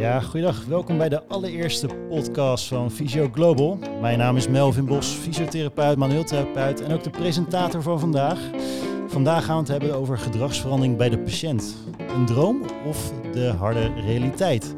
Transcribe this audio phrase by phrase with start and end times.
[0.00, 0.64] Ja, goeiedag.
[0.64, 3.78] Welkom bij de allereerste podcast van Physio Global.
[4.00, 8.38] Mijn naam is Melvin Bos, fysiotherapeut, manueeltherapeut en ook de presentator van vandaag.
[9.06, 11.76] Vandaag gaan we het hebben over gedragsverandering bij de patiënt.
[11.98, 14.74] Een droom of de harde realiteit?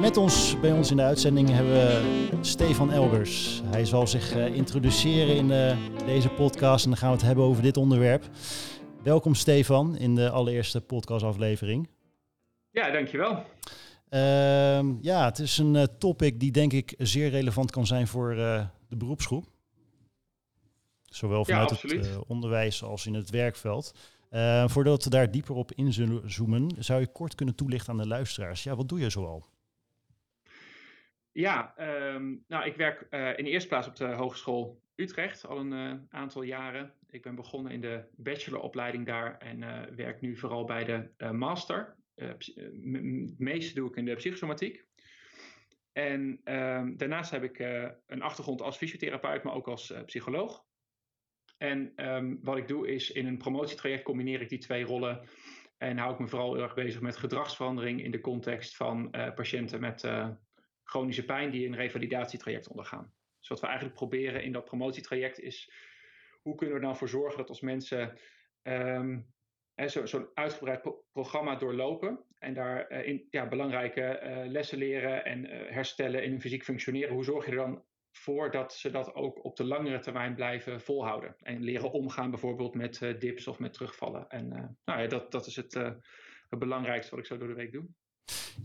[0.00, 3.62] Met ons bij ons in de uitzending hebben we Stefan Elbers.
[3.64, 5.76] Hij zal zich uh, introduceren in uh,
[6.06, 8.24] deze podcast en dan gaan we het hebben over dit onderwerp.
[9.02, 11.88] Welkom Stefan in de allereerste podcastaflevering.
[12.70, 13.44] Ja, dankjewel.
[14.10, 18.34] Uh, ja, het is een uh, topic die denk ik zeer relevant kan zijn voor
[18.34, 19.44] uh, de beroepsgroep.
[21.02, 23.94] Zowel vanuit ja, het uh, onderwijs als in het werkveld.
[24.66, 28.62] voordat we daar dieper op inzoomen, zou je kort kunnen toelichten aan de luisteraars.
[28.62, 29.46] Ja, wat doe je zoal?
[31.32, 31.74] Ja,
[32.14, 33.00] um, nou, ik werk
[33.36, 36.92] in de eerste plaats op de Hogeschool Utrecht al een aantal jaren.
[37.10, 39.60] Ik ben begonnen in de bacheloropleiding daar en
[39.96, 44.86] werk nu vooral bij de master eh, het meeste doe ik in de psychosomatiek.
[45.92, 50.66] En ehm, daarnaast heb ik uh, een achtergrond als fysiotherapeut, maar ook als psycholoog.
[51.56, 55.28] En um, wat ik doe is in een promotietraject combineer ik die twee rollen.
[55.76, 59.80] En hou ik me vooral heel erg bezig met gedragsverandering in de context van patiënten
[59.80, 60.10] met
[60.84, 63.12] chronische pijn die een revalidatietraject ondergaan.
[63.38, 65.72] Dus wat we eigenlijk proberen in dat promotietraject is
[66.42, 68.18] hoe kunnen we er nou voor zorgen dat als mensen
[68.62, 69.32] um,
[69.86, 75.24] zo'n zo uitgebreid pro programma doorlopen en daar uh, in, ja, belangrijke uh, lessen leren
[75.24, 77.14] en uh, herstellen in hun fysiek functioneren.
[77.14, 77.82] Hoe zorg je er dan
[78.12, 81.34] voor dat ze dat ook op de langere termijn blijven volhouden?
[81.38, 84.28] En leren omgaan bijvoorbeeld met dips of met terugvallen.
[84.28, 84.48] En
[84.84, 85.74] nou ja, dat, dat is het,
[86.48, 87.86] het belangrijkste wat ik zo door de week doe.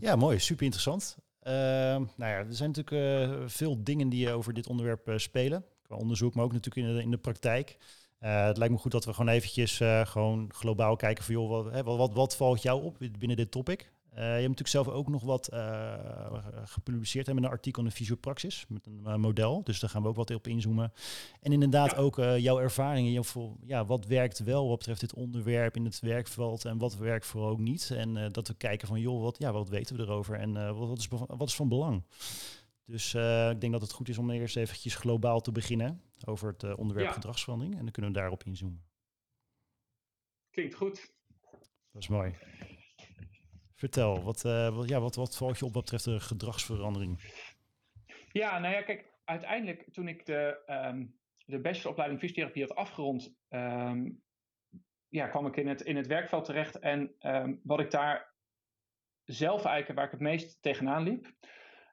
[0.00, 0.38] Ja, mooi.
[0.38, 1.18] Super interessant.
[1.40, 5.64] Ehm, nou ja, er zijn natuurlijk veel dingen die over dit onderwerp spelen.
[5.82, 7.76] Qua onderzoek, maar ook natuurlijk in in de praktijk.
[8.24, 11.48] Uh, het lijkt me goed dat we gewoon eventjes uh, gewoon globaal kijken van joh,
[11.48, 13.92] wat, hè, wat, wat, valt jou op binnen dit topic?
[14.12, 15.48] Uh, je hebt natuurlijk zelf ook nog wat
[16.64, 19.64] gepubliceerd hè, met een artikel in de Fysiopraxis, met een model.
[19.64, 20.92] Dus daar gaan we ook wat op inzoomen.
[21.40, 21.96] En inderdaad ja.
[21.96, 23.12] ook jouw ervaringen.
[23.12, 27.26] Jouw, ja, wat werkt wel wat betreft dit onderwerp in het werkveld en wat werkt
[27.26, 27.90] vooral ook niet.
[27.90, 31.08] En dat we kijken van joh, wat, ja, wat weten we erover en wat, is,
[31.26, 32.02] wat is van belang?
[32.86, 33.14] Dus
[33.50, 36.78] ik denk dat het goed is om eerst eventjes globaal te beginnen over het uh,
[36.78, 37.12] onderwerp ja.
[37.12, 37.76] gedragsverandering.
[37.76, 38.84] En dan kunnen we daarop inzoomen.
[40.50, 41.14] Klinkt goed.
[41.90, 42.34] Dat is mooi.
[43.74, 47.20] Vertel, wat, uh, wat, ja, wat, wat valt je op wat betreft de gedragsverandering?
[48.32, 54.22] Ja, nou ja, kijk, uiteindelijk toen ik de, um, de bacheloropleiding fysiotherapie had afgerond, um,
[55.08, 56.78] ja, kwam ik in het, in het werkveld terecht.
[56.78, 58.34] En um, wat ik daar
[59.24, 61.32] zelf eigenlijk, waar ik het meest tegenaan liep,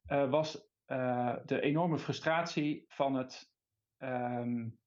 [0.07, 3.51] uh, was uh, de enorme frustratie van het
[3.97, 4.79] um,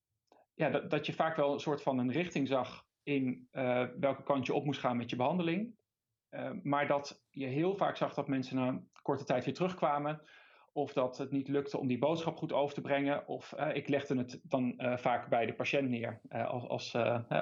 [0.55, 4.23] ja, dat, dat je vaak wel een soort van een richting zag in uh, welke
[4.23, 5.75] kant je op moest gaan met je behandeling.
[6.31, 10.23] Uh, maar dat je heel vaak zag dat mensen na een korte tijd weer terugkwamen.
[10.73, 13.29] Of dat het niet lukte om die boodschap goed over te brengen.
[13.29, 16.21] Of uh, ik legde het dan vaak bij de patiënt neer.
[16.29, 16.95] als, als,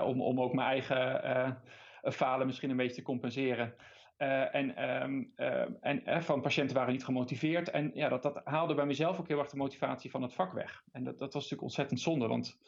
[0.04, 1.62] om, om ook mijn eigen
[2.02, 3.74] falen misschien een beetje te compenseren.
[4.22, 7.70] Uh, en um, uh, en uh, van patiënten waren niet gemotiveerd.
[7.70, 10.52] En ja, dat, dat haalde bij mezelf ook heel erg de motivatie van het vak
[10.52, 10.84] weg.
[10.92, 12.26] En dat, dat was natuurlijk ontzettend zonde.
[12.26, 12.58] Want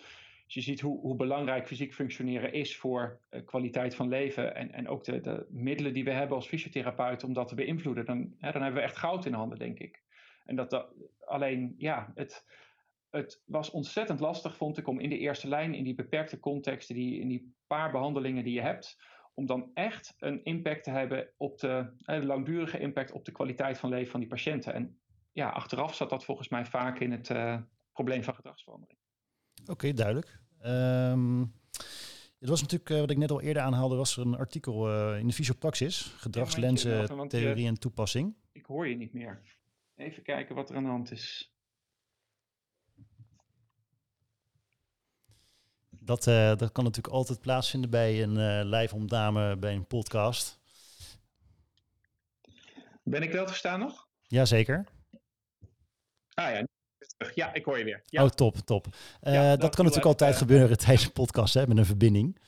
[0.44, 4.54] als je ziet hoe, hoe belangrijk fysiek functioneren is voor kwaliteit van leven.
[4.54, 8.04] En, en ook de, de middelen die we hebben als fysiotherapeut om dat te beïnvloeden.
[8.04, 10.02] Dan, dan hebben we echt goud in handen, denk ik.
[10.44, 10.92] En dat, dat
[11.24, 12.44] alleen, ja, het,
[13.10, 16.94] het was ontzettend lastig, vond ik, om in de eerste lijn, in die beperkte contexten,
[16.94, 21.28] die, in die paar behandelingen die je hebt om dan echt een impact te hebben
[21.36, 24.74] op de, een langdurige impact op de kwaliteit van leven van die patiënten.
[24.74, 24.98] En
[25.32, 27.60] ja, achteraf zat dat volgens mij vaak in het uh,
[27.92, 28.98] probleem van gedragsverandering.
[29.60, 30.40] Oké, okay, duidelijk.
[30.64, 31.54] Um,
[32.38, 35.18] het was natuurlijk, uh, wat ik net al eerder aanhaalde, was er een artikel uh,
[35.18, 38.36] in de Fysiopraxis, gedragslenzen, ja, theorie en toepassing.
[38.52, 39.42] Ik hoor je niet meer.
[39.94, 41.53] Even kijken wat er aan de hand is.
[46.04, 50.60] Dat, uh, dat kan natuurlijk altijd plaatsvinden bij een uh, live opname bij een podcast.
[53.02, 54.08] Ben ik wel te staan nog?
[54.26, 54.84] Jazeker.
[56.34, 56.66] Ah ja,
[57.34, 58.02] ja, ik hoor je weer.
[58.06, 58.24] Ja.
[58.24, 58.86] Oh, top, top.
[59.20, 62.38] Ja, dat, dat kan natuurlijk altijd gebeuren tijdens een podcast hè, met een verbinding.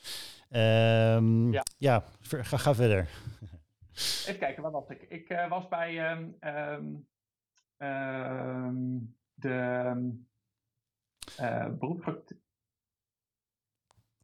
[0.51, 3.09] Um, ja, ja ga, ga verder.
[3.95, 5.03] Even kijken, waar was ik?
[5.03, 6.37] Ik uh, was bij um,
[7.79, 9.95] um, de
[11.41, 12.45] uh, beroepspraktijk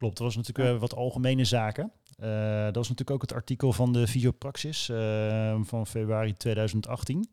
[0.03, 1.91] Klopt, dat was natuurlijk uh, wat algemene zaken.
[2.19, 7.29] Uh, dat was natuurlijk ook het artikel van de Fysiopraxis uh, van februari 2018.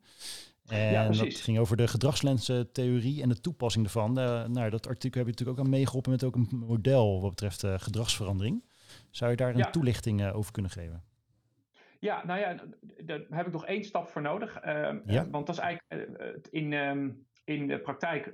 [0.67, 4.13] En ja, dat ging over de gedragslensentheorie en de toepassing ervan.
[4.13, 7.65] nou, dat artikel heb je natuurlijk ook aan meegeholpen met ook een model wat betreft
[7.65, 8.63] gedragsverandering.
[9.09, 9.69] Zou je daar een ja.
[9.69, 11.03] toelichting over kunnen geven?
[11.99, 12.55] Ja, nou ja,
[13.05, 14.59] daar heb ik nog één stap voor nodig.
[15.05, 15.29] Ja.
[15.29, 17.09] want dat is eigenlijk in, ehm,
[17.43, 18.33] in de praktijk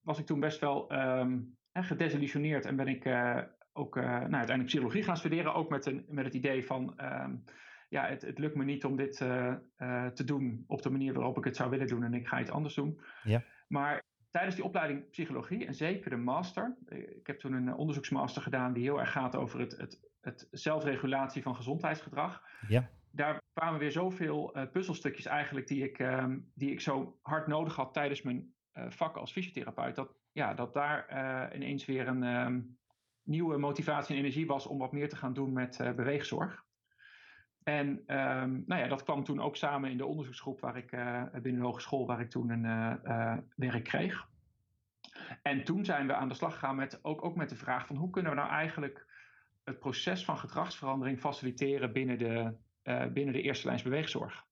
[0.00, 3.04] was ik toen best wel um, gedesillusioneerd en ben ik
[3.72, 5.54] ook nou, uiteindelijk psychologie gaan studeren.
[5.54, 6.94] Ook met, een, met het idee van
[7.88, 9.16] ja, het, het, lukt me niet om dit
[10.14, 12.50] te doen op de manier waarop ik het zou willen doen en ik ga iets
[12.50, 13.00] anders doen.
[13.22, 13.44] Ja.
[13.68, 14.02] Maar
[14.32, 18.82] tijdens die opleiding psychologie en zeker de master, ik heb toen een onderzoeksmaster gedaan die
[18.82, 22.42] heel erg gaat over het, het, het zelfregulatie van gezondheidsgedrag.
[22.68, 22.90] Ja.
[23.10, 27.76] Daar kwamen weer zoveel uh, puzzelstukjes eigenlijk die ik, ehm, die ik zo hard nodig
[27.76, 29.94] had tijdens mijn uh, vak als fysiotherapeut.
[29.94, 32.60] Dat, ja, dat daar uh, ineens weer een ehm,
[33.22, 36.64] nieuwe motivatie en energie was om wat meer te gaan doen met beweegzorg.
[37.62, 40.90] En um, nou ja, dat kwam toen ook samen in de onderzoeksgroep waar ik
[41.42, 43.00] binnen de hogeschool, waar ik toen een
[43.56, 44.30] werk kreeg.
[45.42, 47.96] En toen zijn we aan de slag gegaan met ook, ook met de vraag van
[47.96, 49.06] hoe kunnen we nou eigenlijk
[49.64, 54.44] het proces van gedragsverandering faciliteren binnen de, uh, binnen de eerste lijns beweegzorg.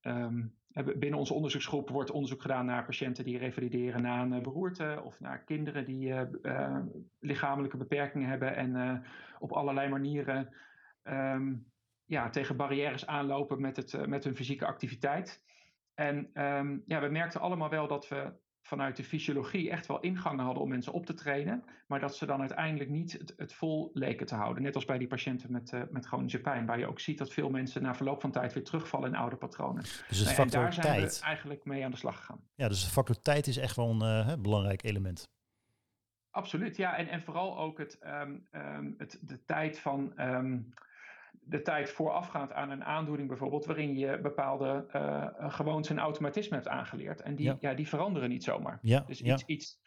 [0.00, 5.20] Um, binnen onze onderzoeksgroep wordt onderzoek gedaan naar patiënten die revalideren na een beroerte of
[5.20, 6.08] naar kinderen die
[6.42, 6.78] uh,
[7.18, 9.02] lichamelijke beperkingen hebben en
[9.38, 10.54] op allerlei manieren
[11.02, 11.72] um,
[12.04, 15.42] ja, tegen barrières aanlopen met, het, met hun fysieke activiteit.
[15.94, 18.32] En um, ja, we merkten allemaal wel dat we
[18.62, 22.26] vanuit de fysiologie echt wel ingangen hadden om mensen op te trainen, maar dat ze
[22.26, 24.62] dan uiteindelijk niet het, het vol leken te houden.
[24.62, 27.32] Net als bij die patiënten met, uh, met chronische pijn, waar je ook ziet dat
[27.32, 29.82] veel mensen na verloop van tijd weer terugvallen in oude patronen.
[29.82, 31.18] Dus het factor en daar zijn tijd.
[31.18, 32.40] we eigenlijk mee aan de slag gegaan.
[32.54, 35.30] Ja, dus de factor tijd is echt wel een uh, belangrijk element.
[36.30, 36.96] Absoluut, ja.
[36.96, 40.74] En, en vooral ook het, um, um, het, de tijd van um,
[41.40, 46.70] de tijd voorafgaand aan een aandoening bijvoorbeeld, waarin je bepaalde uh, gewoontes en automatismen hebt
[46.70, 47.20] aangeleerd.
[47.20, 47.74] En die, ja.
[47.74, 48.78] die veranderen niet zomaar.
[48.82, 49.80] Ja, dus iets, iets,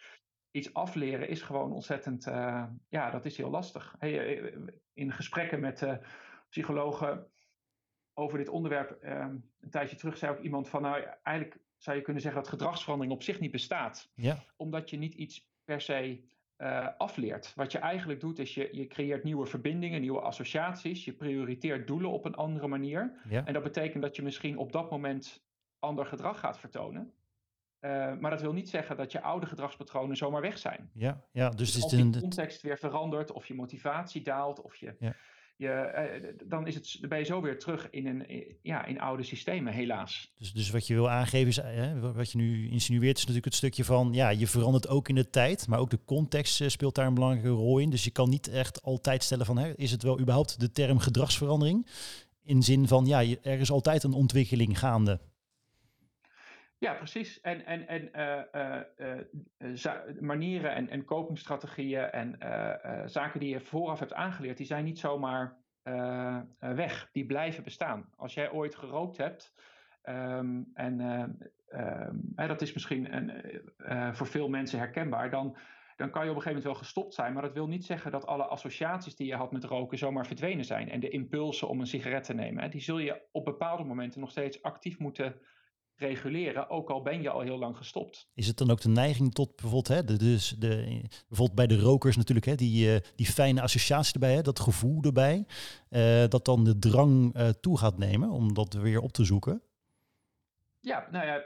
[0.52, 3.96] iets afleren is gewoon ontzettend, uh, ja, dat is heel lastig.
[4.00, 4.54] Hey, eh,
[4.94, 5.96] in gesprekken met uh,
[6.50, 7.28] psychologen
[8.14, 9.28] over dit onderwerp, uh,
[9.60, 13.16] een tijdje terug zei ook iemand van, nou eigenlijk zou je kunnen zeggen dat gedragsverandering
[13.16, 14.12] op zich niet bestaat.
[14.14, 14.44] Ja.
[14.56, 16.24] Omdat je niet iets per se
[16.58, 17.54] uh, afleert.
[17.56, 21.06] Wat je eigenlijk doet is je, je creëert nieuwe verbindingen, nieuwe associaties.
[21.06, 23.22] Je prioriteert doelen op een andere manier.
[23.30, 25.44] En dat betekent dat je misschien op dat moment
[25.80, 27.14] ander gedrag gaat vertonen.
[27.82, 30.90] Uh, maar dat wil niet zeggen dat je oude gedragspatronen zomaar weg zijn.
[30.94, 34.96] Ja, ja dus, dus als de context weer verandert, of je motivatie daalt, of je,
[35.00, 35.16] ja
[35.58, 39.24] je, eh, dan is het, ben je zo weer terug in, een, ja, in oude
[39.24, 40.34] systemen, helaas.
[40.38, 43.56] Dus, dus wat je wil aangeven, is, hè, wat je nu insinueert, is natuurlijk het
[43.56, 46.96] stukje van, ja, je verandert ook in de tijd, maar ook de context eh, speelt
[46.96, 47.90] daar een belangrijke rol in.
[47.90, 51.00] Dus je kan niet echt altijd stellen van, hè, is het wel überhaupt de term
[51.00, 51.88] gedragsverandering?
[52.44, 55.20] In zin van, ja, er is altijd een ontwikkeling gaande.
[56.78, 57.42] Ja, precies.
[57.42, 58.82] En, en, en uh,
[59.76, 61.06] uh, manieren en, en
[62.12, 62.40] en
[63.10, 65.58] zaken die je vooraf hebt aangeleerd, die zijn niet zomaar
[66.60, 67.10] weg.
[67.12, 68.10] Die blijven bestaan.
[68.16, 69.54] Als jij ooit gerookt hebt,
[70.04, 75.58] um, en um, dat is misschien een, voor veel mensen herkenbaar, dan,
[75.96, 77.34] dan kan je op een gegeven moment wel gestopt zijn.
[77.34, 80.66] Maar dat wil niet zeggen dat alle associaties die je had met roken zomaar verdwenen
[80.66, 80.90] zijn.
[80.90, 84.32] En de impulsen om een sigaret te nemen, die zul je op bepaalde momenten nog
[84.32, 85.36] steeds actief moeten
[85.98, 88.30] reguleren, ook al ben je al heel lang gestopt.
[88.34, 91.80] Is het dan ook de neiging tot bijvoorbeeld, hè, de, dus de, bijvoorbeeld bij de
[91.80, 95.46] rokers natuurlijk, hè, die, uh, die fijne associatie erbij, hè, dat gevoel erbij,
[95.90, 99.62] uh, dat dan de drang uh, toe gaat nemen om dat weer op te zoeken?
[100.80, 101.44] Ja, nou ja,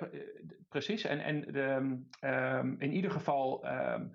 [0.70, 1.04] precies.
[1.04, 1.98] En, en de,
[2.28, 4.12] um, in ieder geval, um,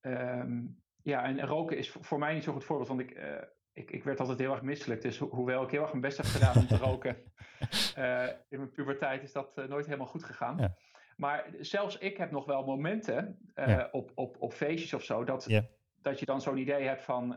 [0.00, 3.16] um, ja, en roken is voor mij niet zo goed voorbeeld, want ik
[3.72, 5.02] ik, ik werd altijd heel erg misselijk.
[5.02, 7.16] Dus hoewel ik heel erg mijn best heb gedaan om te roken
[7.98, 10.58] uh, in mijn puberteit, is dat uh, nooit helemaal goed gegaan.
[10.58, 10.76] Ja.
[11.16, 13.88] Maar zelfs ik heb nog wel momenten uh, ja.
[13.92, 15.64] op, op, op feestjes of zo, dat, ja.
[16.00, 17.36] dat je dan zo'n idee hebt van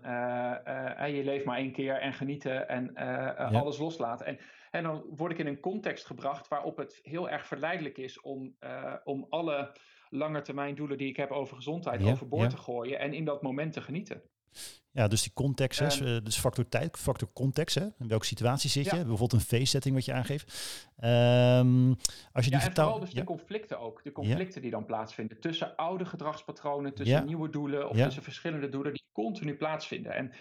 [1.08, 2.96] je leeft maar één keer en genieten en
[3.54, 4.25] alles loslaten.
[4.25, 4.39] En,
[4.72, 8.56] en dan word ik in een context gebracht waarop het heel erg verleidelijk is om,
[9.04, 9.72] om alle
[10.10, 13.82] langetermijn doelen die ik heb over gezondheid overboord te gooien en in dat moment te
[13.82, 14.22] genieten.
[14.96, 16.24] Ja, dus die context, hè, ehm.
[16.24, 18.92] dus factor tijd, factor context, hè, in welke situatie zit je?
[18.92, 20.44] Bijvoorbeeld een feestsetting wat je aangeeft.
[21.04, 21.96] Um,
[22.32, 24.04] als je ja, die en vooral dus de conflicten ook.
[24.04, 28.94] De conflicten die dan plaatsvinden tussen oude gedragspatronen, tussen nieuwe doelen of tussen verschillende doelen
[28.94, 30.14] die continu plaatsvinden.
[30.14, 30.32] En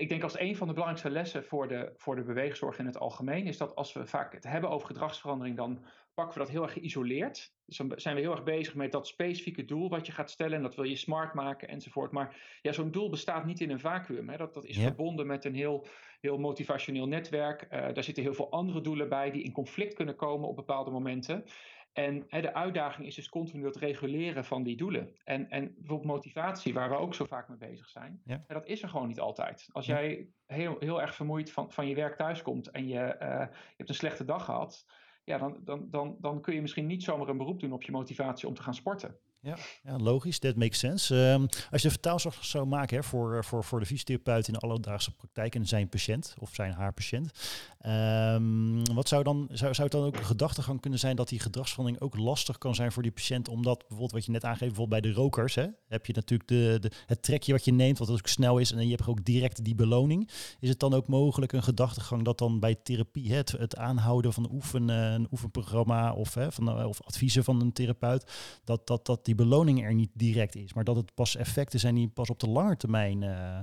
[0.00, 2.98] ik denk als een van de belangrijkste lessen voor de, voor de beweegzorg in het
[2.98, 6.62] algemeen is dat als we vaak het hebben over gedragsverandering, dan pakken we dat heel
[6.62, 7.54] erg geïsoleerd.
[7.64, 10.56] Dus dan zijn we heel erg bezig met dat specifieke doel wat je gaat stellen.
[10.56, 12.12] En dat wil je smart maken enzovoort.
[12.12, 14.28] Maar ja, zo'n doel bestaat niet in een vacuüm.
[14.28, 14.36] Hè.
[14.36, 15.86] Dat, dat is verbonden met een heel,
[16.20, 17.62] heel motivationeel netwerk.
[17.62, 20.90] Uh, daar zitten heel veel andere doelen bij die in conflict kunnen komen op bepaalde
[20.90, 21.44] momenten.
[21.92, 25.16] En hè, de uitdaging is dus continu het reguleren van die doelen.
[25.24, 28.44] En, en bijvoorbeeld motivatie, waar we ook zo vaak mee bezig zijn, Ja.
[28.46, 29.68] dat is er gewoon niet altijd.
[29.72, 29.94] Als Ja.
[30.00, 33.74] jij heel, heel erg vermoeid van, van je werk thuis komt en je, eh, je
[33.76, 34.86] hebt een slechte dag gehad,
[35.24, 37.92] ja, dan, dan, dan, dan kun je misschien niet zomaar een beroep doen op je
[37.92, 39.18] motivatie om te gaan sporten.
[39.44, 39.56] Ja,
[39.98, 41.14] logisch, that makes sense.
[41.14, 44.52] Ehm, als je de vertaalslag zou maken hè, voor, eh, voor, voor de fysiotherapeut in
[44.52, 47.30] de alledaagse praktijk en zijn patiënt of zijn haar patiënt,
[47.78, 51.40] ehm, wat zou dan zou, zou het dan ook een gedachtegang kunnen zijn dat die
[51.40, 55.02] gedragsverandering ook lastig kan zijn voor die patiënt, omdat bijvoorbeeld wat je net aangeeft, bijvoorbeeld
[55.02, 58.26] bij de rokers, hè, heb je natuurlijk de, het trekje wat je neemt, wat ook
[58.26, 60.30] snel is, en je hebt ook direct die beloning.
[60.60, 64.32] Is het dan ook mogelijk een gedachtegang dat dan bij therapie, hè, het, het aanhouden
[64.32, 68.32] van oefen, eh, een oefenprogramma of, hè, van, eh, of adviezen van een therapeut,
[68.64, 71.94] dat, dat, dat die beloning er niet direct is, maar dat het pas effecten zijn
[71.94, 73.60] die pas op de lange termijn eh,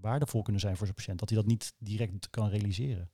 [0.00, 3.10] waardevol kunnen zijn voor zijn patiënt, dat hij dat niet direct kan realiseren.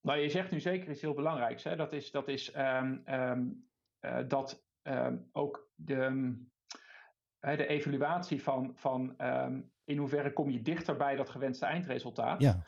[0.00, 1.64] Nou, je zegt nu zeker iets heel belangrijks.
[1.64, 1.76] Hè?
[1.76, 3.44] Dat is, dat, is ehm, ehm,
[3.98, 6.34] eh, dat ehm, ook de,
[7.40, 9.16] de evaluatie van, van
[9.84, 12.40] in hoeverre kom je dichter bij dat gewenste eindresultaat.
[12.40, 12.64] Ja,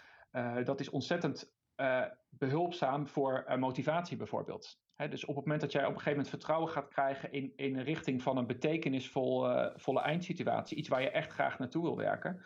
[0.65, 4.81] dat is ontzettend eh, behulpzaam voor motivatie bijvoorbeeld.
[5.11, 7.77] Dus op het moment dat jij op een gegeven moment vertrouwen gaat krijgen in, in
[7.77, 12.43] een richting van een betekenisvolle volle eindsituatie, iets waar je echt graag naartoe wil werken,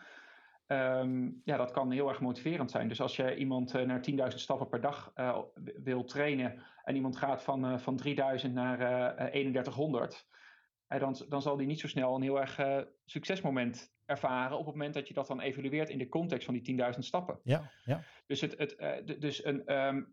[0.67, 2.87] ehm, ja, dat kan heel erg motiverend zijn.
[2.87, 5.39] Dus als je iemand eh, naar 10.000 stappen per dag eh,
[5.83, 10.27] wil trainen en iemand gaat van, eh, van 3000 naar eh, eh, 3100,
[10.87, 14.65] eh, dan, dan zal die niet zo snel een heel erg eh, succesmoment ervaren op
[14.65, 17.39] het moment dat je dat dan evalueert in de context van die 10.000 stappen.
[17.43, 18.03] ja, ja.
[18.25, 20.03] Dus, het, het, eh, dus een, ehm,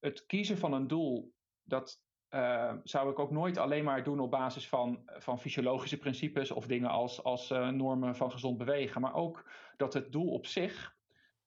[0.00, 1.34] het kiezen van een doel,
[1.64, 2.02] dat
[2.34, 6.66] eh, zou ik ook nooit alleen maar doen op basis van, van fysiologische principes of
[6.66, 9.00] dingen als, als eh, normen van gezond bewegen.
[9.00, 10.96] Maar ook dat het doel op zich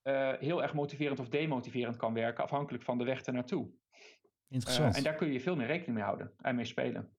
[0.01, 3.69] eh, heel erg motiverend of demotiverend kan werken, afhankelijk van de weg ernaartoe.
[4.49, 4.95] Interessant.
[4.95, 7.11] en daar kun je veel meer rekening mee houden en mee spelen.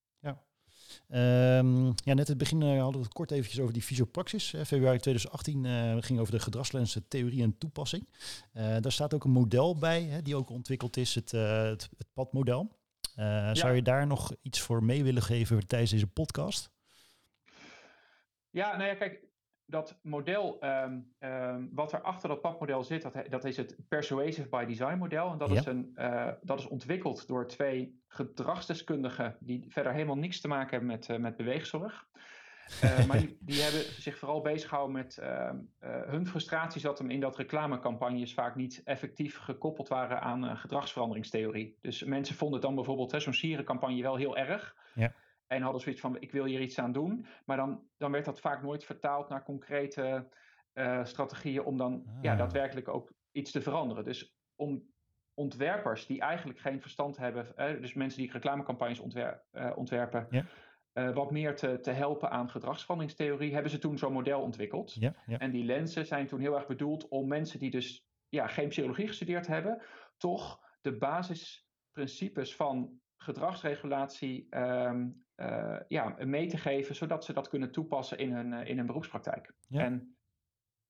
[1.09, 4.55] Ehm, ja, net het begin hadden we het kort eventjes over die fysiopraxis.
[4.67, 8.09] Februari 2018 eh ging over de gedragslenzen theorie en toepassing.
[8.53, 12.07] Daar staat ook een model bij, hè, die ook ontwikkeld is, het, eh, het, het
[12.13, 12.78] padmodel.
[13.19, 16.71] Eh, Zou je daar nog iets voor mee willen geven tijdens deze podcast?
[18.51, 19.25] Ja, nou ja, kijk,
[19.65, 24.49] dat model, ehm, ehm, wat er achter dat padmodel zit, dat, dat is het Persuasive
[24.49, 25.31] by Design model.
[25.33, 25.59] En dat, Ja.
[25.59, 30.71] is een, eh, dat is ontwikkeld door twee gedragsdeskundigen die verder helemaal niks te maken
[30.71, 32.09] hebben met, eh, met beweegzorg.
[32.83, 36.99] Eh, maar die, die hebben zich vooral bezig gehouden met ehm, eh, hun frustratie zat
[36.99, 41.77] hem in dat reclamecampagnes vaak niet effectief gekoppeld waren aan eh, gedragsveranderingstheorie.
[41.81, 44.77] Dus mensen vonden dan bijvoorbeeld zo'n sierencampagne wel heel erg.
[44.95, 45.13] Ja.
[45.47, 47.27] En hadden zoiets van, ik wil hier iets aan doen.
[47.45, 50.29] Maar dan, dan werd dat vaak nooit vertaald naar concrete
[51.03, 52.39] strategieën om dan ja, Ah.
[52.39, 54.05] daadwerkelijk ook iets te veranderen.
[54.05, 54.83] Dus om
[55.35, 57.47] ontwerpers die eigenlijk geen verstand hebben,
[57.81, 59.43] dus mensen die reclamecampagnes ontwer-
[59.75, 60.45] ontwerpen, Ja.
[60.99, 64.95] Eh, wat meer te, te helpen aan gedragsveranderingstheorie, hebben ze toen zo'n model ontwikkeld.
[64.95, 65.39] Ja, ja.
[65.39, 69.07] En die lenzen zijn toen heel erg bedoeld om mensen die dus ja, geen psychologie
[69.07, 69.83] gestudeerd hebben,
[70.17, 77.73] toch de basisprincipes van gedragsregulatie ehm, eh, ja, mee te geven, zodat ze dat kunnen
[77.73, 79.53] toepassen in hun, eh, in hun beroepspraktijk.
[79.69, 79.83] Ja.
[79.83, 80.17] En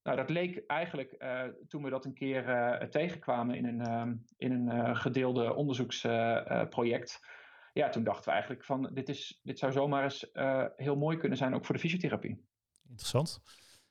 [0.03, 1.25] nou, dat leek eigenlijk,
[1.69, 7.21] toen we dat een keer tegenkwamen in een, ehm, in een gedeelde onderzoeksproject,
[7.73, 11.17] ja, toen dachten we eigenlijk van, dit, is, dit zou zomaar eens eh, heel mooi
[11.17, 12.47] kunnen zijn, ook voor de fysiotherapie.
[12.89, 13.41] Interessant.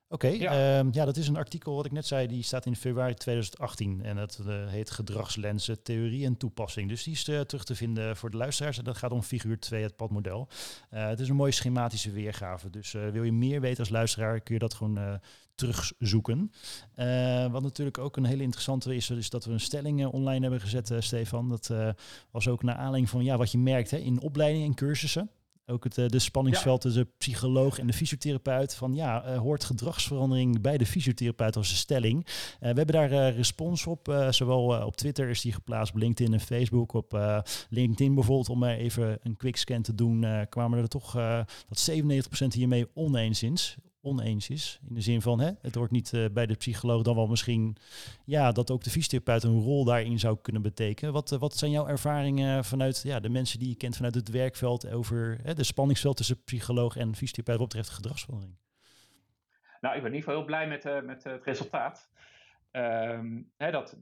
[0.09, 0.53] Oké, Ja.
[0.53, 0.83] ja.
[0.91, 4.15] ja, dat is een artikel wat ik net zei, die staat in februari 2018 en
[4.15, 6.89] dat eh, heet Gedragslenzen, Theorie en Toepassing.
[6.89, 9.59] Dus die is eh, terug te vinden voor de luisteraars en dat gaat om figuur
[9.59, 10.47] 2, het padmodel.
[10.89, 14.53] Eh, het is een mooie schematische weergave, dus wil je meer weten als luisteraar, kun
[14.53, 15.19] je dat gewoon
[15.55, 16.51] terugzoeken.
[17.51, 20.91] Wat natuurlijk ook een hele interessante is, is dat we een stelling online hebben gezet,
[20.99, 21.49] Stefan.
[21.49, 21.73] Dat
[22.31, 25.29] was ook naar aanleiding van ja, wat je merkt hè, in opleidingen en cursussen.
[25.69, 28.75] Ook het eh, de spanningsveld tussen de psycholoog en de fysiotherapeut.
[28.75, 32.25] Van ja, eh, hoort gedragsverandering bij de fysiotherapeut als een stelling?
[32.25, 34.27] Eh, we hebben daar respons op.
[34.29, 36.93] zowel op Twitter is die geplaatst, op LinkedIn en Facebook.
[36.93, 41.11] Op LinkedIn bijvoorbeeld, om even een quick scan te doen, kwamen er toch
[41.67, 43.77] dat 97% hiermee oneens is.
[44.07, 44.79] Oneens is.
[44.89, 47.77] In de zin van, hè, het hoort niet eh, bij de psycholoog, dan wel misschien
[48.25, 51.13] ja, dat ook de fysiotherapeut een rol daarin zou kunnen betekenen.
[51.13, 54.29] Wat, eh, wat zijn jouw ervaringen vanuit ja, de mensen die je kent vanuit het
[54.29, 58.57] werkveld over hè, de spanningsveld tussen psycholoog en fysiotherapeut wat betreft gedragsverandering?
[59.81, 62.09] Nou, ik ben in ieder geval heel blij met, eh, met het resultaat.
[62.71, 63.97] Ehm, hè, dat,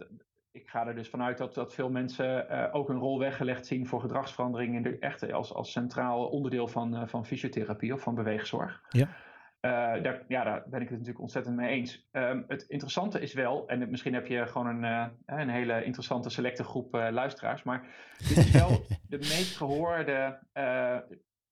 [0.55, 3.88] ik ga er dus vanuit dat, dat veel mensen eh, ook een rol weggelegd zien
[3.88, 8.15] voor gedragsverandering in de, echt als, als centraal onderdeel van, eh, van fysiotherapie of van
[8.15, 8.81] beweegzorg.
[8.89, 9.07] Ja.
[10.01, 12.07] Daar, ja, daar ben ik het natuurlijk ontzettend mee eens.
[12.12, 16.63] Ehm, het interessante is wel, en misschien heb je gewoon een, een hele interessante selecte
[16.63, 18.69] groep luisteraars, maar dit is wel
[19.10, 20.39] de meest gehoorde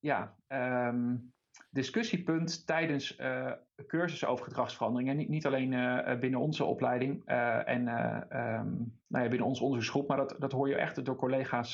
[0.04, 1.34] ja, um,
[1.70, 3.52] discussiepunt tijdens uh,
[3.88, 5.10] cursussen over gedragsverandering.
[5.10, 9.64] En niet, niet alleen uh, binnen onze opleiding uh, en um, nou ja, binnen onze
[9.64, 11.74] onderzoeksgroep, maar dat, dat hoor je echt door collega's,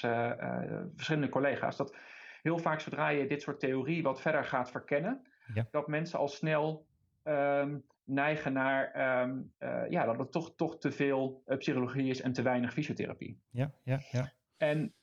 [0.95, 1.77] verschillende collega's.
[1.77, 1.95] Dat
[2.41, 5.21] heel vaak zodra je dit soort theorie wat verder gaat verkennen,
[5.53, 5.67] ja.
[5.71, 6.85] dat mensen al snel
[7.23, 9.53] um, neigen naar um,
[9.89, 13.39] ja, dat het toch, toch te veel psychologie is en te weinig fysiotherapie.
[13.49, 14.33] Ja, ja, ja.
[14.57, 14.93] En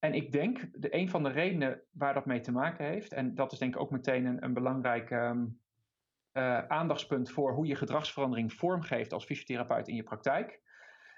[0.00, 3.34] en ik denk, de, een van de redenen waar dat mee te maken heeft, en
[3.34, 8.52] dat is denk ik ook meteen een, een belangrijk uh, aandachtspunt voor hoe je gedragsverandering
[8.52, 10.60] vormgeeft als fysiotherapeut in je praktijk,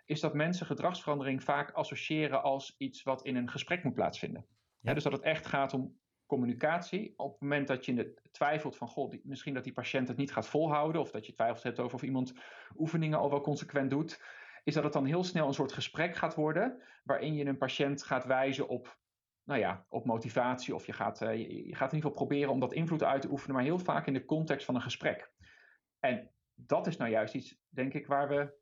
[0.04, 4.47] is dat mensen gedragsverandering vaak associëren als iets wat in een gesprek moet plaatsvinden.
[4.81, 4.95] Ja.
[4.95, 5.99] dus dat het echt gaat om
[6.32, 7.14] communicatie.
[7.16, 10.48] Op het moment dat je twijfelt van, goh, misschien dat die patiënt het niet gaat
[10.48, 12.34] volhouden, of dat je twijfels hebt over of iemand
[12.76, 14.22] oefeningen al wel consequent doet,
[14.64, 18.02] is dat het dan heel snel een soort gesprek gaat worden, waarin je een patiënt
[18.02, 18.98] gaat wijzen op,
[19.44, 22.60] nou ja, op motivatie, of je gaat, uh, je, gaat in ieder geval proberen om
[22.60, 25.32] dat invloed uit te oefenen, maar heel vaak in de context van een gesprek.
[26.00, 28.60] En dat is nou juist iets, denk ik, waar we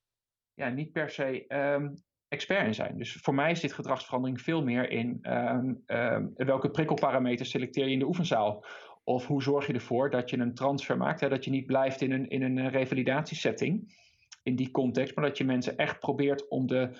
[0.54, 1.94] ja, niet per se um,
[2.30, 2.98] expert in zijn.
[2.98, 7.98] Dus voor mij dit gedragsverandering veel meer in um, um, welke prikkelparameters selecteer je in
[7.98, 8.64] de oefenzaal.
[9.04, 12.00] Of hoe zorg je ervoor dat je een transfer maakt, hè, dat je niet blijft
[12.00, 13.94] in een, in een revalidatiesetting
[14.42, 16.90] in die context, maar dat je mensen echt probeert om, de,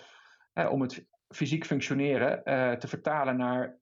[0.70, 3.78] om het fysiek functioneren uh, te vertalen naar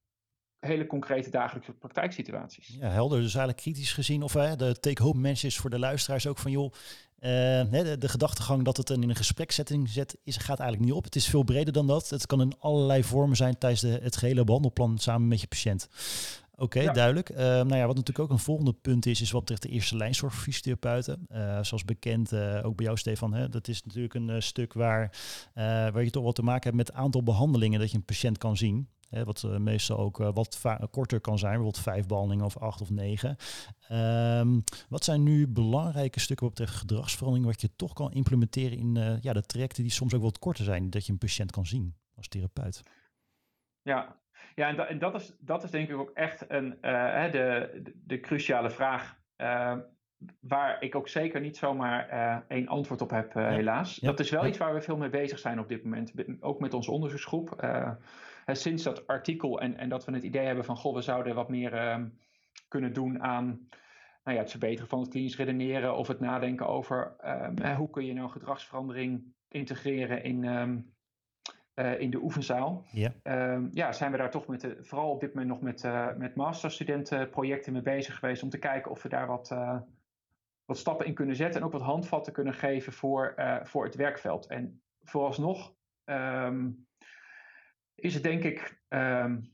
[0.58, 2.76] hele concrete dagelijkse praktijksituaties.
[2.80, 3.18] Ja, helder.
[3.18, 6.72] Dus eigenlijk kritisch gezien, of de take-home message voor de luisteraars ook van joh,
[7.20, 7.30] uh,
[7.70, 11.04] de, de, gedachtegang dat het in een gesprekssetting zet, is, gaat eigenlijk niet op.
[11.04, 12.08] Het is veel breder dan dat.
[12.08, 15.88] Het kan in allerlei vormen zijn tijdens de, het gehele behandelplan samen met je patiënt.
[16.56, 17.30] Oké, duidelijk.
[17.30, 19.96] Uh, nou ja, wat natuurlijk ook een volgende punt is, is wat betreft de eerste
[19.96, 21.26] lijnzorg voor fysiotherapeuten.
[21.32, 25.16] Uh, zoals bekend, uh, ook bij jou Stefan, hè, dat is natuurlijk een stuk waar,
[25.54, 28.38] waar je toch wat te maken hebt met het aantal behandelingen dat je een patiënt
[28.38, 28.88] kan zien.
[29.08, 30.60] Hè, wat meestal ook wat
[30.90, 33.36] korter kan zijn, bijvoorbeeld vijf behandelingen of acht of negen.
[33.92, 39.18] Um, wat zijn nu belangrijke stukken wat betreft gedragsverandering, wat je toch kan implementeren in
[39.20, 41.94] ja, de trajecten die soms ook wat korter zijn, dat je een patiënt kan zien
[42.14, 42.82] als therapeut?
[43.82, 44.16] Ja,
[44.54, 48.20] ja, en, dat, en dat, is, dat is denk ik ook echt een, de, de,
[48.20, 49.16] cruciale vraag.
[49.36, 49.76] Uh,
[50.40, 53.96] waar ik ook zeker niet zomaar één antwoord op heb, helaas.
[53.96, 56.12] Dat is wel iets waar we veel mee bezig zijn op dit moment.
[56.40, 57.62] Ook met onze onderzoeksgroep.
[58.56, 60.76] Sinds dat artikel en, en dat we het idee hebben van...
[60.76, 62.08] goh, we zouden wat meer ehm,
[62.68, 63.68] kunnen doen aan
[64.24, 65.96] nou ja, het verbeteren van het klinisch redeneren...
[65.96, 70.44] of het nadenken over ehm, hoe kun je nou gedragsverandering integreren in...
[70.44, 70.96] Um,
[71.74, 72.84] uh, in de oefenzaal.
[72.90, 73.12] Ja.
[73.72, 76.34] Ja, zijn we daar toch met, de, vooral op dit moment nog met, uh, met
[76.34, 79.48] masterstudentenprojecten mee bezig geweest om te kijken of we daar wat,
[80.64, 84.46] wat stappen in kunnen zetten en ook wat handvatten kunnen geven voor, voor het werkveld.
[84.46, 86.87] En vooralsnog um,
[87.98, 89.52] is het denk ik, um,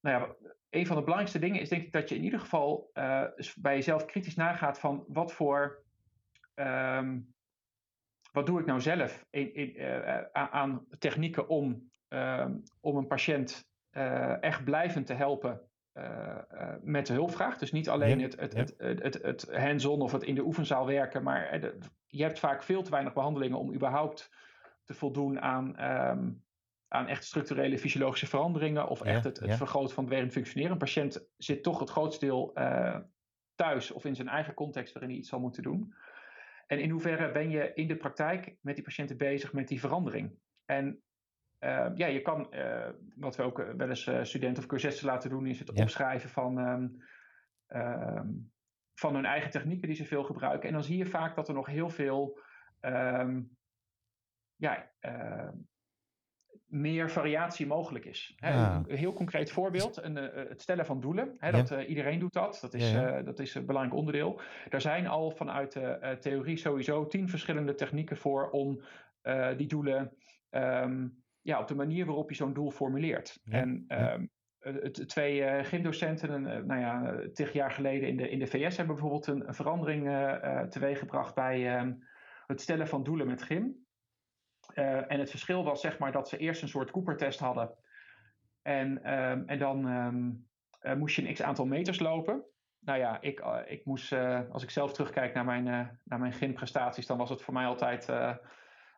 [0.00, 0.34] nou ja,
[0.70, 2.90] een van de belangrijkste dingen is denk ik dat je in ieder geval
[3.56, 5.82] bij jezelf kritisch nagaat van wat voor
[8.32, 12.46] wat doe ik nou zelf in, in, uh, aan technieken om, uh,
[12.80, 15.60] om een patiënt uh, echt blijvend te helpen
[16.82, 17.58] met de hulpvraag.
[17.58, 21.22] Dus niet alleen het, het, het, het, het, hands-on of het in de oefenzaal werken,
[21.22, 24.30] maar de, je hebt vaak veel te weinig behandelingen om überhaupt
[24.84, 26.42] te voldoen aan, um,
[26.92, 30.72] aan echt structurele fysiologische veranderingen of echt het, het vergroten van het werkend functioneren.
[30.72, 32.52] Een patiënt zit toch het grootste deel
[33.54, 35.94] thuis of in zijn eigen context waarin hij iets zal moeten doen.
[36.66, 40.38] En in hoeverre ben je in de praktijk met die patiënten bezig met die verandering?
[40.64, 41.02] En
[41.60, 45.30] uh, ja, je kan, uh, wat we ook eh, wel eens studenten of cursussen laten
[45.30, 45.82] doen, is het ja.
[45.82, 47.02] opschrijven van, um,
[47.68, 48.52] um,
[48.94, 50.68] van hun eigen technieken die ze veel gebruiken.
[50.68, 52.40] En dan zie je vaak dat er nog heel veel
[52.80, 53.56] um,
[54.56, 54.90] ja,
[56.72, 58.32] meer variatie mogelijk is.
[58.36, 61.34] Hè, Een heel concreet voorbeeld, een, uh, het stellen van doelen.
[61.38, 64.40] Hè, dat, uh, iedereen doet dat, dat is, ja, uh, dat is een belangrijk onderdeel.
[64.68, 68.82] Daar zijn al vanuit de theorie sowieso tien verschillende technieken voor om
[69.56, 70.16] die doelen
[70.50, 73.40] um, ja, op de manier waarop je zo'n doel formuleert.
[73.44, 78.76] En um, het, twee gymdocenten, nou ja, tig jaar geleden in de, in de VS
[78.76, 80.02] hebben bijvoorbeeld een, een verandering
[80.68, 81.98] teweeggebracht bij um,
[82.46, 83.81] het stellen van doelen met gym.
[84.74, 87.74] Uh, en het verschil was zeg maar dat ze eerst een soort Cooper-test hadden.
[88.62, 90.48] En, um, en dan um,
[90.82, 92.44] uh, moest je een x aantal meters lopen.
[92.80, 94.12] Nou ja, ik, uh, ik moest,
[94.50, 95.64] als ik zelf terugkijk naar mijn,
[96.04, 98.06] naar mijn gymprestaties, dan was het voor mij altijd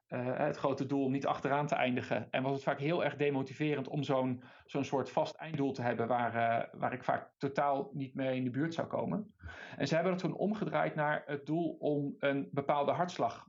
[0.09, 2.31] het grote doel om niet achteraan te eindigen.
[2.31, 6.09] En was het vaak heel erg demotiverend om zo'n zo'n soort vast einddoel te hebben
[6.09, 9.35] waar, waar ik vaak totaal niet mee in de buurt zou komen.
[9.77, 13.49] En ze hebben dat toen omgedraaid naar het doel om een bepaalde hartslag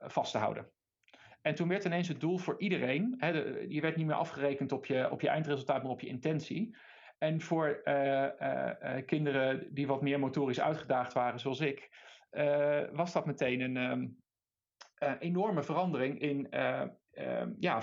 [0.00, 0.70] vast te houden.
[1.42, 3.28] En toen werd ineens het doel voor iedereen, hè,
[3.68, 6.76] je werd niet meer afgerekend op je, op je eindresultaat, maar op je intentie.
[7.18, 8.70] En voor uh, uh,
[9.06, 11.90] kinderen die wat meer motorisch uitgedaagd waren, zoals ik,
[12.92, 14.16] was dat meteen een um,
[15.18, 16.88] enorme verandering in, ehm,
[17.58, 17.82] ja,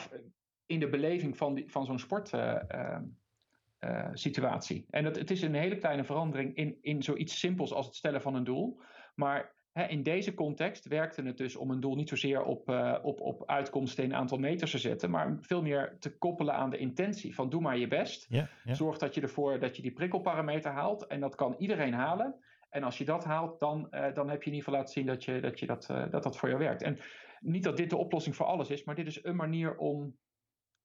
[0.66, 4.86] in de beleving van, die, van zo'n sportsituatie.
[4.90, 8.22] en het, het is een hele kleine verandering in, in zoiets simpels als het stellen
[8.22, 8.82] van een doel.
[9.16, 13.22] Maar in deze context werkte het dus om een doel niet zozeer op, uh, op,
[13.22, 17.36] op uitkomsten in aantal meters te zetten, maar veel meer te koppelen aan de intentie
[17.36, 18.28] van doe maar je best.
[18.66, 22.36] Zorg dat je ervoor dat je die prikkelparameter haalt en dat kan iedereen halen.
[22.70, 25.06] En als je dat haalt, dan, uh, dan heb je in ieder geval laten zien
[25.06, 26.82] dat, je, dat, je dat, uh, dat dat voor jou werkt.
[26.82, 27.00] En
[27.40, 30.16] niet dat dit de oplossing voor alles is, maar dit is een manier om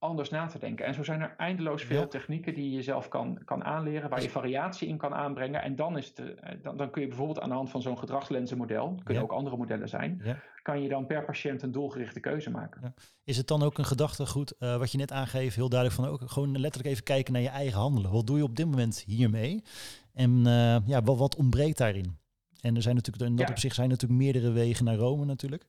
[0.04, 0.86] anders na te denken.
[0.86, 4.30] En zo zijn er eindeloos veel technieken die je zelf kan, kan aanleren, waar je
[4.30, 5.62] variatie in kan aanbrengen.
[5.62, 7.98] En dan, is het, eh, dan, dan kun je bijvoorbeeld aan de hand van zo'n
[7.98, 10.22] gedragslenzenmodel, kunnen ook andere modellen zijn,
[10.62, 12.94] kan je dan per patiënt een doelgerichte keuze maken.
[13.24, 16.30] Is het dan ook een gedachtegoed, uh, wat je net aangeeft, heel duidelijk van ook
[16.30, 18.10] gewoon letterlijk even kijken naar je eigen handelen.
[18.10, 19.62] Wat doe je op dit moment hiermee?
[20.12, 22.18] En uh, ja, wat, wat ontbreekt daarin?
[22.64, 25.66] En er zijn natuurlijk, in dat op zich zijn natuurlijk meerdere wegen naar Rome natuurlijk.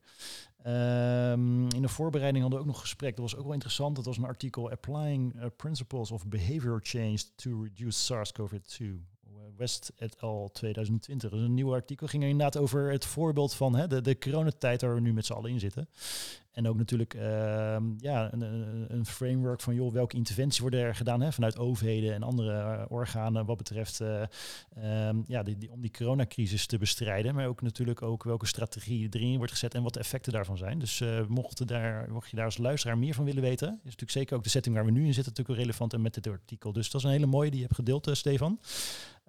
[0.68, 3.16] Um, in de voorbereiding hadden we ook nog gesprek.
[3.16, 3.96] Dat was ook wel interessant.
[3.96, 8.84] Dat was een artikel Applying uh, Principles of Behavior Change to Reduce SARS-CoV-2.
[9.58, 11.30] West et al 2020.
[11.30, 14.82] Dus een nieuw artikel ging er inderdaad over het voorbeeld van hè, de, de coronatijd
[14.82, 15.88] waar we nu met z'n allen in zitten.
[16.56, 18.42] En ook natuurlijk uh, ja, een,
[18.88, 22.84] een, framework van joh, welke interventies worden er gedaan hè, vanuit overheden en andere uh,
[22.90, 24.22] organen wat betreft uh,
[25.08, 27.36] um, ja, die, die, om die coronacrisis te bestrijden.
[27.36, 30.80] Maar ook natuurlijk ook welke strategie erin wordt gezet en wat de effecten daarvan zijn.
[30.80, 34.12] Dus uh, mocht, daar, mocht je daar als luisteraar meer van willen weten, is natuurlijk
[34.12, 36.72] zeker ook de setting waar we nu in zitten natuurlijk relevant en met dit artikel.
[36.72, 38.60] Dus dat is een hele mooie die je hebt gedeeld, Stefan.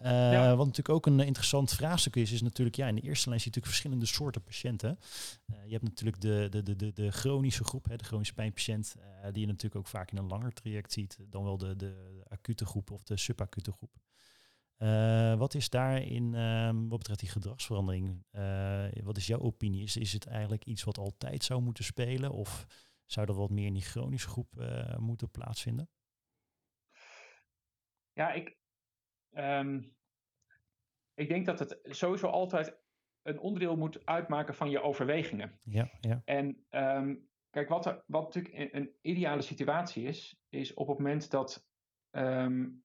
[0.03, 3.41] Uh, Wat natuurlijk ook een interessant vraagstuk is, is natuurlijk, ja, in de eerste lijn
[3.41, 4.99] zie je natuurlijk verschillende soorten patiënten.
[5.47, 8.95] Uh, je hebt natuurlijk de, de, de, de, de chronische groep, hè, de chronische pijnpatiënt,
[8.99, 12.23] uh, die je natuurlijk ook vaak in een langer traject ziet dan wel de, de
[12.29, 13.99] acute groep of de subacute groep.
[15.39, 18.25] wat is daarin, um, wat betreft die gedragsverandering,
[19.03, 19.83] wat is jouw opinie?
[19.83, 22.67] Is, is het eigenlijk iets wat altijd zou moeten spelen of
[23.07, 24.55] zou dat wat meer in die chronische groep
[24.99, 25.89] moeten plaatsvinden?
[28.13, 28.57] Ja, ik,
[29.37, 29.95] Um,
[31.15, 32.79] ik denk dat het sowieso altijd
[33.23, 35.61] een onderdeel moet uitmaken van je overwegingen.
[35.63, 36.23] Ja, ja.
[36.25, 41.31] En um, kijk, wat, er, wat natuurlijk een, ideale situatie is, is op het moment
[41.31, 41.67] dat
[42.11, 42.83] um,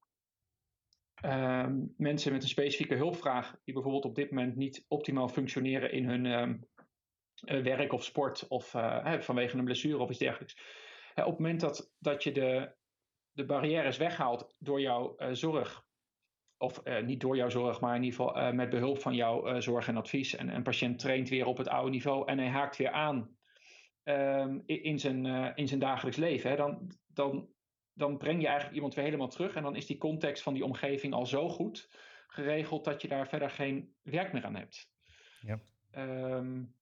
[1.97, 6.25] mensen met een specifieke hulpvraag, die bijvoorbeeld op dit moment niet optimaal functioneren in hun
[6.25, 10.53] uh, werk of sport of uh, vanwege een blessure of iets dergelijks.
[11.15, 12.75] Op het moment dat, dat je de,
[13.31, 15.89] de barrières weghaalt door jouw zorg
[16.61, 19.47] of uh, niet door jouw zorg, maar in ieder geval uh, met behulp van jouw
[19.47, 20.35] uh, zorg en advies.
[20.35, 23.35] En een patiënt traint weer op het oude niveau en hij haakt weer aan
[24.03, 26.49] um, in, zijn, in zijn dagelijks leven.
[26.49, 27.49] Hè, dan, dan,
[27.93, 29.55] dan breng je eigenlijk iemand weer helemaal terug.
[29.55, 31.89] En dan is die context van die omgeving al zo goed
[32.27, 34.91] geregeld dat je daar verder geen werk meer aan hebt.
[35.41, 35.59] Ja.
[36.35, 36.75] Um,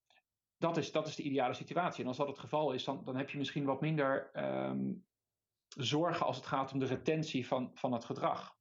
[0.58, 2.02] dat, is, dat is de ideale situatie.
[2.02, 5.06] En als dat het geval is, dan, dan heb je misschien wat minder um,
[5.78, 8.58] zorgen als het gaat om de retentie van, van het gedrag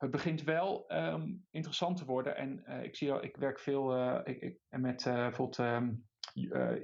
[0.00, 2.36] het begint wel um, interessant te worden.
[2.36, 6.06] En uh, ik, zie, ik werk veel uh, ik, ik, met uh, bijvoorbeeld um,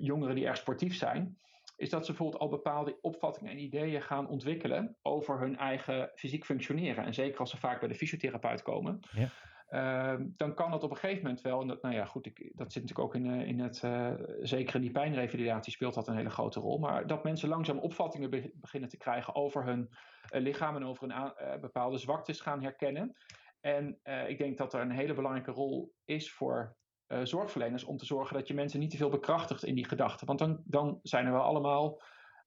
[0.01, 1.39] jongeren die erg sportief zijn.
[1.77, 6.45] Is dat ze bijvoorbeeld al bepaalde opvattingen en ideeën gaan ontwikkelen over hun eigen fysiek
[6.45, 7.05] functioneren.
[7.05, 9.01] En zeker als ze vaak bij de fysiotherapeut komen.
[9.11, 9.31] Ja.
[9.67, 12.53] Ehm, dan kan dat op een gegeven moment wel, en dat, nou ja, goed, ik,
[12.55, 16.17] dat zit natuurlijk ook in, in het, uh, zeker in die pijnrevalidatie speelt dat een
[16.17, 19.91] hele grote rol, maar dat mensen langzaam opvattingen be beginnen te krijgen over hun
[20.33, 23.17] uh, lichaam en over hun bepaalde zwaktes gaan herkennen.
[23.61, 26.77] En ik denk dat er een hele belangrijke rol is voor
[27.23, 30.27] zorgverleners om te zorgen dat je mensen niet te veel bekrachtigt in die gedachten.
[30.27, 32.03] Want dan, dan zijn er wel allemaal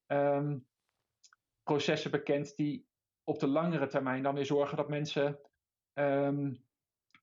[0.06, 0.66] um,
[1.62, 2.86] processen bekend die
[3.24, 5.40] op de langere termijn dan weer zorgen dat mensen
[5.94, 6.64] um,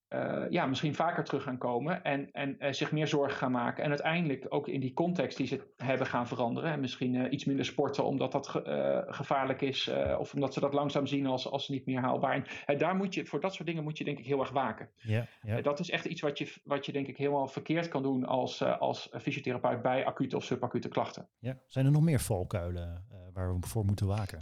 [0.10, 3.84] uh, ja, misschien vaker terug gaan komen en, en uh, zich meer zorgen gaan maken.
[3.84, 6.72] En uiteindelijk ook in die context die ze hebben gaan veranderen.
[6.72, 9.92] En misschien uh, iets minder sporten omdat dat ge gevaarlijk is.
[10.18, 12.64] of omdat ze dat langzaam zien als, als niet meer haalbaar.
[12.66, 14.90] En daar moet je, voor dat soort dingen moet je denk ik heel erg waken.
[14.96, 15.62] Ja, ja.
[15.62, 18.64] dat is echt iets wat je, wat je denk ik helemaal verkeerd kan doen als,
[18.64, 21.28] als fysiotherapeut bij acute of subacute klachten.
[21.40, 21.58] Ja.
[21.68, 24.40] Zijn er nog meer valkuilen waar we voor moeten waken?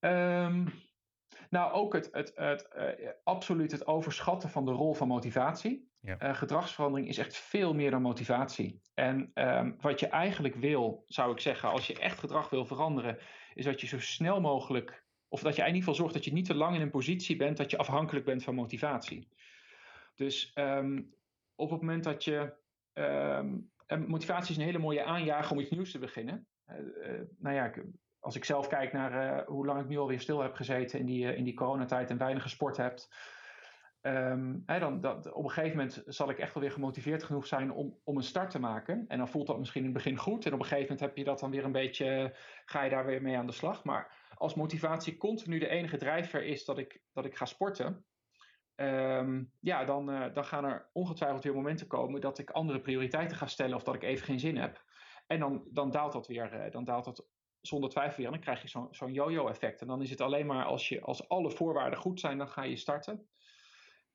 [0.00, 0.72] Um,
[1.54, 5.92] nou, ook het, het, het uh, absoluut het overschatten van de rol van motivatie.
[6.00, 6.32] Ja.
[6.32, 8.80] gedragsverandering is echt veel meer dan motivatie.
[8.94, 13.18] En ehm, wat je eigenlijk wil, zou ik zeggen, als je echt gedrag wil veranderen,
[13.54, 16.32] is dat je zo snel mogelijk, of dat je in ieder geval zorgt dat je
[16.32, 19.28] niet te lang in een positie bent dat je afhankelijk bent van motivatie.
[20.14, 21.02] Dus ehm,
[21.54, 22.54] op het moment dat je.
[22.94, 23.72] Um,
[24.06, 26.46] motivatie is een hele mooie aanjager om iets nieuws te beginnen.
[26.66, 27.72] Uh, nou ja,
[28.24, 31.06] als ik zelf kijk naar uh, hoe lang ik nu alweer stil heb gezeten in
[31.06, 32.98] die, in die coronatijd en weinig gesport heb.
[34.02, 37.46] Um, hè, dan, dat, op een gegeven moment zal ik echt wel weer gemotiveerd genoeg
[37.46, 39.04] zijn om, om een start te maken.
[39.08, 40.46] En dan voelt dat misschien in het begin goed.
[40.46, 43.06] En op een gegeven moment heb je dat dan weer een beetje, ga je daar
[43.06, 43.84] weer mee aan de slag.
[43.84, 48.04] Maar als motivatie continu de enige drijfveer is dat ik, dat ik ga sporten,
[48.76, 53.36] Um, ja, dan, uh, dan gaan er ongetwijfeld weer momenten komen dat ik andere prioriteiten
[53.36, 54.84] ga stellen of dat ik even geen zin heb.
[55.26, 57.26] En dan, dan daalt dat weer, dan daalt dat
[57.66, 58.24] zonder twijfel.
[58.24, 59.80] En dan krijg je zo'n zo'n yo-yo effect.
[59.80, 62.62] En dan is het alleen maar als, je, als alle voorwaarden goed zijn, dan ga
[62.62, 63.28] je starten.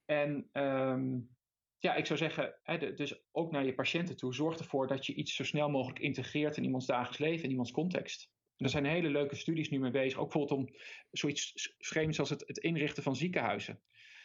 [0.06, 1.30] En um,
[1.78, 5.14] ja, ik zou zeggen, hè, dus ook naar je patiënten toe, zorg ervoor dat je
[5.14, 8.32] iets zo snel mogelijk integreert in iemands dagelijks leven, in iemands context.
[8.58, 10.76] Er zijn hele leuke studies nu mee bezig, ook bijvoorbeeld om
[11.12, 13.82] zoiets vreemds als het, het inrichten van ziekenhuizen.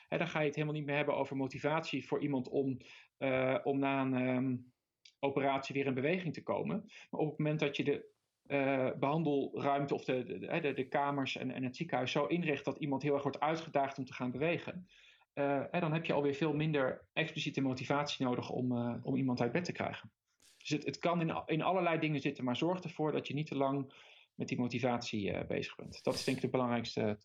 [0.09, 2.79] Hè, dan ga je het helemaal niet meer hebben over motivatie voor iemand om,
[3.19, 4.73] uh, om na een um,
[5.19, 6.85] operatie weer in beweging te komen.
[7.11, 8.13] Maar op het moment dat je de
[8.47, 13.03] uh, behandelruimte of de, de, de, kamers en, en, het ziekenhuis zo inricht dat iemand
[13.03, 14.89] heel erg wordt uitgedaagd om te gaan bewegen.
[15.35, 19.65] Uh, dan heb je alweer veel minder expliciete motivatie nodig om, om iemand uit bed
[19.65, 20.11] te krijgen.
[20.59, 23.47] Dus het, het kan in, in allerlei dingen zitten, maar zorg ervoor dat je niet
[23.47, 23.93] te lang
[24.35, 26.05] met die motivatie bezig bent.
[26.05, 27.19] Dat is denk ik de belangrijkste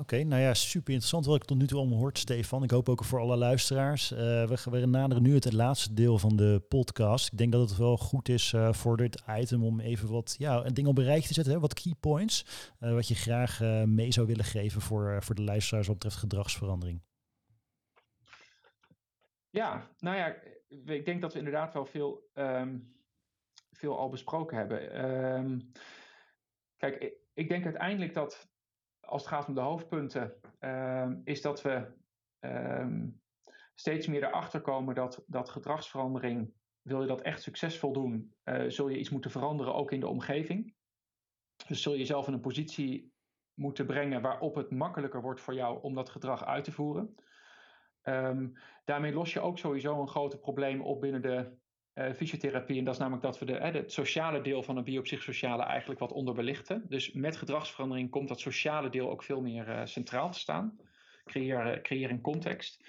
[0.00, 2.62] Oké, nou ja, super interessant wat ik tot nu toe allemaal hoort, Stefan.
[2.62, 4.12] Ik hoop ook voor alle luisteraars.
[4.12, 7.32] Uh, we, we nu het, laatste deel van de podcast.
[7.32, 10.62] Ik denk dat het wel goed is uh, voor dit item om even wat ja,
[10.62, 11.52] dingen op een te zetten.
[11.52, 11.60] Hè?
[11.60, 12.44] Wat key points,
[12.80, 17.02] uh, wat je graag mee zou willen geven voor, voor de luisteraars wat betreft gedragsverandering.
[19.50, 20.36] Ja, nou ja,
[20.84, 22.94] ik denk dat we inderdaad wel veel, um,
[23.70, 25.08] veel al besproken hebben.
[25.10, 25.72] Um,
[26.76, 28.48] kijk, ik denk uiteindelijk dat
[29.08, 31.86] als het gaat om de hoofdpunten, uh, is dat we
[32.40, 33.20] um,
[33.74, 38.88] steeds meer erachter komen dat, dat gedragsverandering, wil je dat echt succesvol doen, uh, zul
[38.88, 40.74] je iets moeten veranderen ook in de omgeving.
[41.66, 43.12] Dus zul je jezelf in een positie
[43.54, 47.14] moeten brengen waarop het makkelijker wordt voor jou om dat gedrag uit te voeren.
[48.02, 48.52] Um,
[48.84, 51.56] daarmee los je ook sowieso een grote probleem op binnen de
[52.16, 52.78] fysiotherapie.
[52.78, 56.12] En dat is namelijk dat we de, het sociale deel van het biopsychosociale eigenlijk wat
[56.12, 56.84] onderbelichten.
[56.88, 60.78] Dus met gedragsverandering komt dat sociale deel ook veel meer uh, centraal te staan.
[61.24, 62.84] Creëer, creëer een context.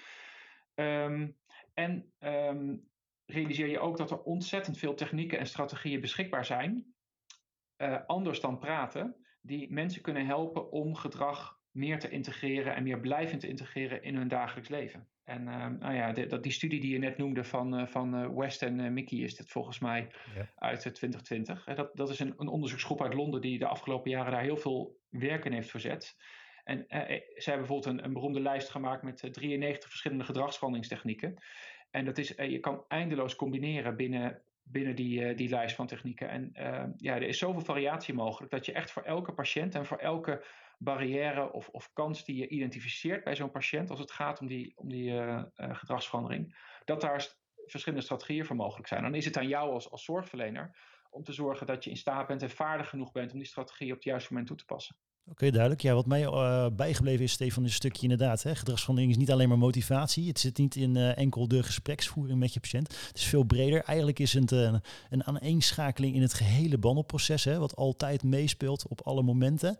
[0.74, 1.36] Um,
[1.74, 2.88] en um,
[3.26, 6.94] realiseer je ook dat er ontzettend veel technieken en strategieën beschikbaar zijn.
[8.06, 13.40] Anders dan praten, die mensen kunnen helpen om gedrag meer te integreren en meer blijvend
[13.40, 15.08] te integreren in hun dagelijks leven.
[15.30, 18.14] En uh, nou ja, de, dat, die studie die je net noemde van, uh, van
[18.14, 20.50] uh, West en Mickey is het volgens mij ja.
[20.54, 21.64] uit 2020.
[21.64, 24.96] Dat, dat is een, een, onderzoeksgroep uit Londen die de afgelopen jaren daar heel veel
[25.08, 26.16] werk in heeft verzet.
[26.64, 27.02] En zij
[27.34, 31.42] hebben bijvoorbeeld een, een beroemde lijst gemaakt met 93 verschillende gedragsveranderingstechnieken.
[31.90, 36.28] En dat is, je kan eindeloos combineren binnen, binnen die, die lijst van technieken.
[36.28, 36.50] En
[36.96, 40.44] ja, er is zoveel variatie mogelijk dat je echt voor elke patiënt en voor elke
[40.82, 44.72] barrière of, of kans die je identificeert bij zo'n patiënt als het gaat om die,
[44.76, 47.34] om die uh, uh, gedragsverandering, dat daar
[47.66, 49.02] verschillende strategieën voor mogelijk zijn.
[49.02, 50.76] Dan is het aan jou als, als zorgverlener
[51.10, 53.88] om te zorgen dat je in staat bent en vaardig genoeg bent om die strategie
[53.88, 54.96] op het juiste moment toe te passen.
[55.26, 55.80] Oké, duidelijk.
[55.80, 58.42] Ja, wat mij uh, bijgebleven is, Stefan, is een stukje inderdaad.
[58.42, 60.28] Hè, gedragsverandering is niet alleen maar motivatie.
[60.28, 62.88] Het zit niet in uh, enkel de gespreksvoering met je patiënt.
[63.06, 63.82] Het is veel breder.
[63.82, 69.00] Eigenlijk is het een, een aaneenschakeling in het gehele bandelproces, hè, wat altijd meespeelt op
[69.00, 69.76] alle momenten.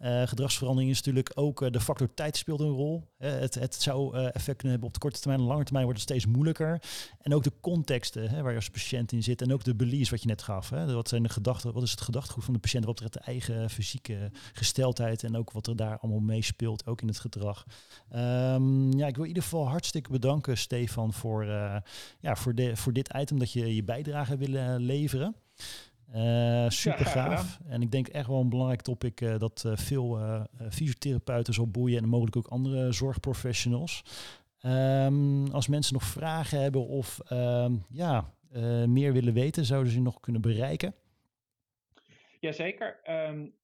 [0.00, 3.08] Uh, gedragsverandering is natuurlijk ook de factor tijd speelt een rol.
[3.16, 5.40] het, het zou effect kunnen hebben op de korte termijn.
[5.40, 6.82] En lange termijn wordt het steeds moeilijker.
[7.20, 9.42] En ook de contexten hè, waar je als patiënt in zit.
[9.42, 10.70] En ook de beliefs wat je net gaf.
[10.70, 10.94] Hè.
[10.94, 11.72] Wat zijn de gedachten?
[11.72, 14.30] Wat is het gedachtegoed van de patiënt wat betreft de eigen fysieke
[14.94, 15.22] gesteldheid?
[15.24, 17.66] en ook wat er daar allemaal meespeelt, ook in het gedrag.
[18.14, 21.76] Um, ja, ik wil in ieder geval hartstikke bedanken, Stefan, voor, uh,
[22.20, 25.36] ja, voor, de, voor dit item dat je je bijdrage willen leveren.
[26.14, 27.60] Uh, super ja, gaaf.
[27.66, 30.18] En ik denk echt wel een belangrijk topic uh, dat veel
[30.70, 34.04] fysiotherapeuten zal boeien en mogelijk ook andere zorgprofessionals.
[34.62, 38.32] Um, als mensen nog vragen hebben of um, ja,
[38.86, 40.94] meer willen weten, zouden ze nog kunnen bereiken?
[42.40, 43.00] Jazeker.
[43.28, 43.54] Um,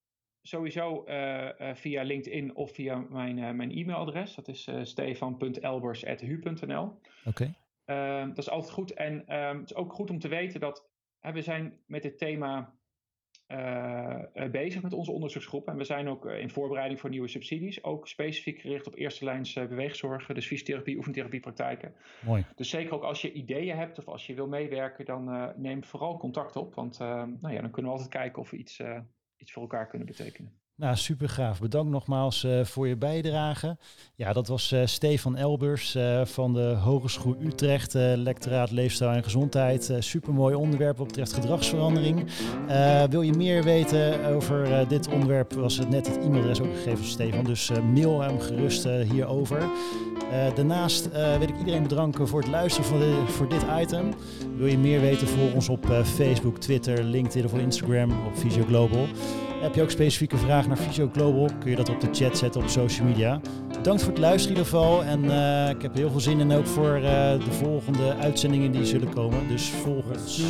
[0.51, 4.35] sowieso uh, uh, via LinkedIn of via mijn, uh, mijn e-mailadres.
[4.35, 6.83] Dat is stefan.elbers.hu.nl.
[6.83, 6.99] Oké.
[7.25, 7.55] Okay.
[7.85, 8.93] Ehm, dat is altijd goed.
[8.93, 10.89] En um, het is ook goed om te weten dat
[11.21, 12.79] we zijn met dit thema
[14.51, 15.69] bezig met onze onderzoeksgroep.
[15.69, 17.85] En we zijn ook in voorbereiding voor nieuwe subsidies.
[17.85, 21.95] Ook specifiek gericht op eerste lijns beweegzorg, dus fysiotherapie, oefentherapiepraktijken.
[22.25, 22.45] Mooi.
[22.55, 26.19] Dus zeker ook als je ideeën hebt of als je wil meewerken, dan neem vooral
[26.19, 26.75] contact op.
[26.75, 28.81] Want nou ja, dan kunnen we altijd kijken of we iets,
[29.41, 30.60] iets voor elkaar kunnen betekenen.
[30.81, 31.61] Nou, super gaaf.
[31.61, 33.77] Bedankt nogmaals uh, voor je bijdrage.
[34.15, 39.93] Ja, dat was uh, Stefan Elbers uh, van de Hogeschool Utrecht, lectoraat Leefstijl en Gezondheid.
[39.99, 42.27] super mooi onderwerp wat betreft gedragsverandering.
[43.11, 47.07] wil je meer weten over dit onderwerp, was het net het e-mailadres ook gegeven van
[47.07, 47.45] Stefan.
[47.45, 49.63] Dus mail hem gerust hierover.
[50.55, 54.15] daarnaast wil ik iedereen bedanken voor het luisteren voor, voor dit item.
[54.57, 59.07] Wil je meer weten, volg ons op Facebook, Twitter, LinkedIn of Instagram op Visio Global.
[59.61, 62.61] Heb je ook specifieke vragen naar Visio Global, kun je dat op de chat zetten
[62.61, 63.41] op social media.
[63.73, 65.05] Bedankt voor het luisteren in ieder geval.
[65.05, 68.85] En uh, ik heb heel veel zin in ook voor uh, de volgende uitzendingen die
[68.85, 69.49] zullen komen.
[69.49, 70.43] Dus volg ons.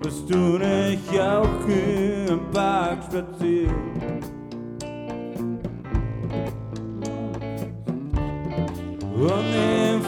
[0.00, 1.46] Was toen ik jou
[2.28, 2.98] een paar
[9.16, 10.00] Wanneer